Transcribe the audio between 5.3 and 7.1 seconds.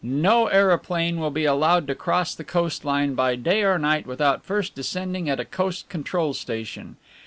a coast control station.